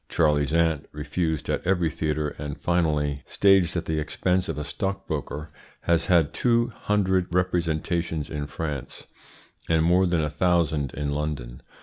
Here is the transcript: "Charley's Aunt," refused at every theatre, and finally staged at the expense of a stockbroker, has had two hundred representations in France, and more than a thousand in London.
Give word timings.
"Charley's 0.09 0.51
Aunt," 0.51 0.87
refused 0.93 1.47
at 1.47 1.63
every 1.63 1.91
theatre, 1.91 2.29
and 2.39 2.57
finally 2.59 3.21
staged 3.27 3.77
at 3.77 3.85
the 3.85 3.99
expense 3.99 4.49
of 4.49 4.57
a 4.57 4.63
stockbroker, 4.63 5.51
has 5.81 6.07
had 6.07 6.33
two 6.33 6.69
hundred 6.69 7.27
representations 7.29 8.31
in 8.31 8.47
France, 8.47 9.05
and 9.69 9.83
more 9.83 10.07
than 10.07 10.21
a 10.21 10.29
thousand 10.31 10.91
in 10.95 11.11
London. 11.11 11.61